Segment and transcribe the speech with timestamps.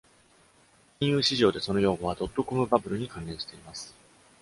[0.99, 3.95] 金融市場でその用語はドットコムバブルに関連しています。